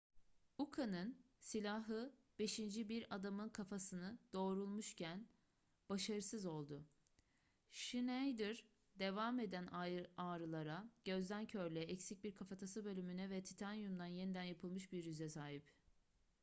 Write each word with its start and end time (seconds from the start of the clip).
uka'nın 0.57 1.17
silahı 1.39 2.13
beşinci 2.39 2.89
bir 2.89 3.15
adamın 3.15 3.49
kafasını 3.49 4.19
doğrulmuşken 4.33 5.27
başarısız 5.89 6.45
oldu 6.45 6.85
schneider 7.69 8.63
devam 8.95 9.39
eden 9.39 9.67
ağrılara 10.17 10.89
gözde 11.05 11.47
körlüğe 11.47 11.81
eksik 11.83 12.23
bir 12.23 12.35
kafatası 12.35 12.85
bölümüne 12.85 13.29
ve 13.29 13.43
titanyumdan 13.43 14.05
yeniden 14.05 14.43
yapılmış 14.43 14.91
bir 14.91 15.03
yüze 15.03 15.29
sahip 15.29 15.63